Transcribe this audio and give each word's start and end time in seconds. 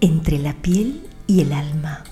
entre 0.00 0.38
la 0.38 0.54
piel 0.54 1.06
y 1.26 1.42
el 1.42 1.52
alma. 1.52 2.04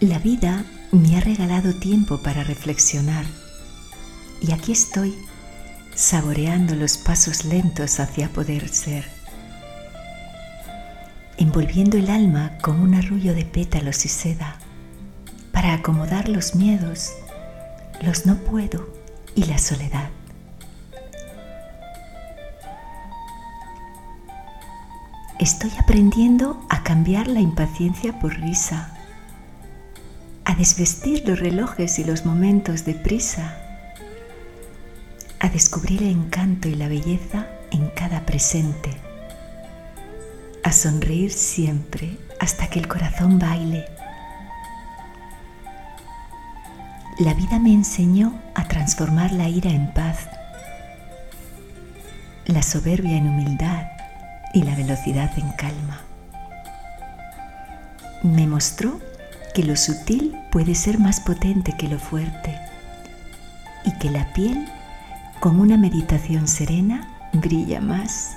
La 0.00 0.18
vida 0.18 0.64
me 0.90 1.16
ha 1.16 1.20
regalado 1.20 1.74
tiempo 1.74 2.18
para 2.22 2.44
reflexionar 2.44 3.24
y 4.40 4.52
aquí 4.52 4.72
estoy 4.72 5.14
saboreando 5.94 6.74
los 6.74 6.98
pasos 6.98 7.44
lentos 7.44 8.00
hacia 8.00 8.28
poder 8.28 8.68
ser, 8.68 9.04
envolviendo 11.36 11.96
el 11.96 12.10
alma 12.10 12.58
con 12.60 12.80
un 12.80 12.94
arrullo 12.94 13.34
de 13.34 13.44
pétalos 13.44 14.04
y 14.04 14.08
seda 14.08 14.58
para 15.52 15.74
acomodar 15.74 16.28
los 16.28 16.54
miedos, 16.54 17.12
los 18.02 18.26
no 18.26 18.36
puedo 18.36 18.88
y 19.34 19.44
la 19.44 19.58
soledad. 19.58 20.10
Estoy 25.42 25.72
aprendiendo 25.76 26.64
a 26.68 26.84
cambiar 26.84 27.26
la 27.26 27.40
impaciencia 27.40 28.16
por 28.20 28.32
risa, 28.32 28.94
a 30.44 30.54
desvestir 30.54 31.28
los 31.28 31.40
relojes 31.40 31.98
y 31.98 32.04
los 32.04 32.24
momentos 32.24 32.84
de 32.84 32.94
prisa, 32.94 33.56
a 35.40 35.48
descubrir 35.48 36.04
el 36.04 36.10
encanto 36.10 36.68
y 36.68 36.76
la 36.76 36.86
belleza 36.86 37.48
en 37.72 37.88
cada 37.88 38.24
presente, 38.24 38.90
a 40.62 40.70
sonreír 40.70 41.32
siempre 41.32 42.18
hasta 42.38 42.68
que 42.68 42.78
el 42.78 42.86
corazón 42.86 43.40
baile. 43.40 43.86
La 47.18 47.34
vida 47.34 47.58
me 47.58 47.72
enseñó 47.72 48.38
a 48.54 48.68
transformar 48.68 49.32
la 49.32 49.48
ira 49.48 49.72
en 49.72 49.92
paz, 49.92 50.18
la 52.46 52.62
soberbia 52.62 53.16
en 53.16 53.26
humildad, 53.26 53.91
y 54.52 54.62
la 54.62 54.74
velocidad 54.74 55.30
en 55.38 55.50
calma. 55.52 56.00
Me 58.22 58.46
mostró 58.46 59.00
que 59.54 59.64
lo 59.64 59.76
sutil 59.76 60.36
puede 60.50 60.74
ser 60.74 60.98
más 60.98 61.20
potente 61.20 61.74
que 61.76 61.88
lo 61.88 61.98
fuerte 61.98 62.58
y 63.84 63.92
que 63.98 64.10
la 64.10 64.32
piel, 64.32 64.68
con 65.40 65.58
una 65.58 65.76
meditación 65.76 66.46
serena, 66.46 67.08
brilla 67.32 67.80
más. 67.80 68.36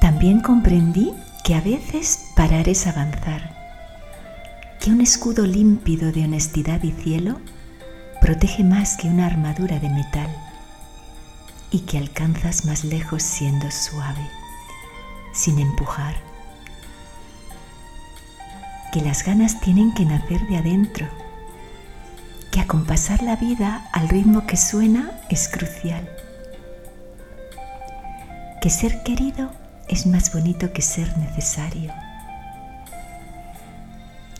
También 0.00 0.40
comprendí 0.40 1.12
que 1.44 1.54
a 1.54 1.60
veces 1.60 2.30
parar 2.34 2.68
es 2.68 2.86
avanzar, 2.86 3.54
que 4.80 4.90
un 4.90 5.00
escudo 5.00 5.46
límpido 5.46 6.10
de 6.10 6.24
honestidad 6.24 6.82
y 6.82 6.92
cielo 6.92 7.40
protege 8.20 8.64
más 8.64 8.96
que 8.96 9.08
una 9.08 9.26
armadura 9.26 9.78
de 9.78 9.88
metal 9.88 10.30
y 11.70 11.80
que 11.80 11.98
alcanzas 11.98 12.64
más 12.64 12.84
lejos 12.84 13.22
siendo 13.22 13.70
suave, 13.70 14.30
sin 15.32 15.58
empujar. 15.58 16.14
Que 18.92 19.00
las 19.00 19.24
ganas 19.24 19.60
tienen 19.60 19.92
que 19.92 20.04
nacer 20.04 20.46
de 20.46 20.56
adentro, 20.56 21.08
que 22.52 22.60
acompasar 22.60 23.22
la 23.22 23.36
vida 23.36 23.88
al 23.92 24.08
ritmo 24.08 24.46
que 24.46 24.56
suena 24.56 25.20
es 25.28 25.48
crucial, 25.48 26.08
que 28.62 28.70
ser 28.70 29.02
querido 29.02 29.50
es 29.88 30.06
más 30.06 30.32
bonito 30.32 30.72
que 30.72 30.82
ser 30.82 31.18
necesario, 31.18 31.92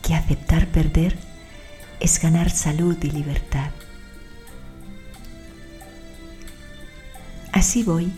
que 0.03 0.15
aceptar 0.15 0.69
perder 0.69 1.19
es 1.99 2.21
ganar 2.21 2.51
salud 2.51 2.97
y 3.03 3.11
libertad 3.11 3.71
Así 7.55 7.85
voy 7.85 8.13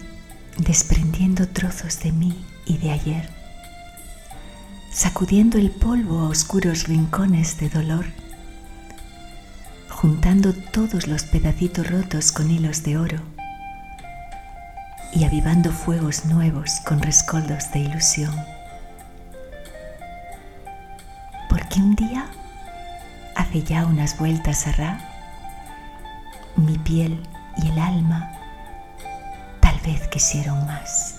desprendiendo 0.57 1.47
trozos 1.47 2.01
de 2.01 2.11
mí 2.11 2.43
y 2.65 2.79
de 2.79 2.91
ayer, 2.91 3.29
sacudiendo 4.91 5.59
el 5.59 5.71
polvo 5.71 6.21
a 6.21 6.31
oscuros 6.31 6.89
rincones 6.89 7.59
de 7.59 7.69
dolor, 7.69 8.07
juntando 9.91 10.55
todos 10.55 11.07
los 11.07 11.25
pedacitos 11.25 11.87
rotos 11.91 12.33
con 12.33 12.51
hilos 12.51 12.83
de 12.83 12.97
oro 12.97 13.19
y 15.13 15.25
avivando 15.25 15.71
fuegos 15.71 16.25
nuevos 16.25 16.81
con 16.87 17.03
rescoldos 17.03 17.71
de 17.73 17.81
ilusión. 17.81 18.35
Porque 21.51 21.79
un 21.79 21.95
día, 21.95 22.25
hace 23.35 23.63
ya 23.63 23.85
unas 23.85 24.19
vueltas 24.19 24.67
a 24.67 24.73
Ra, 24.73 25.11
mi 26.57 26.79
piel 26.79 27.23
y 27.63 27.69
el 27.69 27.79
alma 27.79 28.33
vez 29.87 30.09
quisieron 30.09 30.67
más. 30.67 31.16